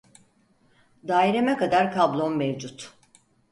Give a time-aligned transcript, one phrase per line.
[1.11, 2.91] Daireme kadar kablom mevcut